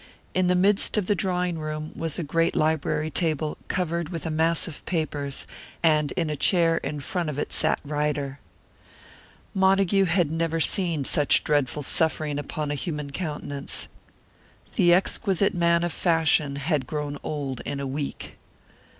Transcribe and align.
In 0.33 0.47
the 0.47 0.55
midst 0.55 0.97
of 0.97 1.05
the 1.05 1.13
drawing 1.13 1.59
room 1.59 1.91
was 1.95 2.17
a 2.17 2.23
great 2.23 2.55
library 2.55 3.11
table, 3.11 3.59
covered 3.67 4.09
with 4.09 4.25
a 4.25 4.31
mass 4.31 4.67
of 4.67 4.83
papers; 4.87 5.45
and 5.83 6.11
in 6.13 6.27
a 6.27 6.35
chair 6.35 6.77
in 6.77 7.01
front 7.01 7.29
of 7.29 7.37
it 7.37 7.53
sat 7.53 7.79
Ryder. 7.85 8.39
Montague 9.53 10.05
had 10.05 10.31
never 10.31 10.59
seen 10.59 11.03
such 11.03 11.43
dreadful 11.43 11.83
suffering 11.83 12.39
upon 12.39 12.71
a 12.71 12.73
human 12.73 13.11
countenance. 13.11 13.87
The 14.75 14.91
exquisite 14.91 15.53
man 15.53 15.83
of 15.83 15.93
fashion 15.93 16.55
had 16.55 16.87
grown 16.87 17.19
old 17.21 17.59
in 17.63 17.79
a 17.79 17.85
week. 17.85 18.39
"Mr. 18.39 18.77